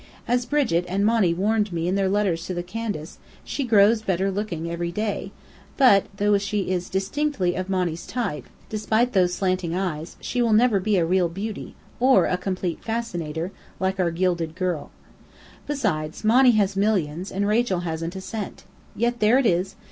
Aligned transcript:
As 0.27 0.47
Brigit 0.47 0.83
and 0.87 1.05
Monny 1.05 1.31
warned 1.31 1.71
me 1.71 1.87
in 1.87 1.93
their 1.93 2.09
letters 2.09 2.47
to 2.47 2.55
the 2.55 2.63
Candace, 2.63 3.19
she 3.43 3.63
grows 3.63 4.01
better 4.01 4.31
looking 4.31 4.67
every 4.67 4.91
day; 4.91 5.31
but 5.77 6.05
though 6.17 6.39
she 6.39 6.71
is 6.71 6.89
distinctly 6.89 7.53
of 7.53 7.69
Monny's 7.69 8.07
type, 8.07 8.45
despite 8.67 9.13
those 9.13 9.35
slanting 9.35 9.75
eyes, 9.75 10.17
she 10.19 10.41
will 10.41 10.53
never 10.53 10.79
be 10.79 10.97
a 10.97 11.05
real 11.05 11.29
beauty, 11.29 11.75
or 11.99 12.25
a 12.25 12.35
Complete 12.35 12.83
Fascinator, 12.83 13.51
like 13.79 13.99
our 13.99 14.09
Gilded 14.09 14.55
Girl. 14.55 14.89
Besides, 15.67 16.23
Monny 16.23 16.53
has 16.53 16.75
millions, 16.75 17.31
and 17.31 17.47
Rachel 17.47 17.81
hasn't 17.81 18.15
a 18.15 18.21
cent. 18.21 18.63
Yet 18.95 19.19
there 19.19 19.37
it 19.37 19.45
is! 19.45 19.75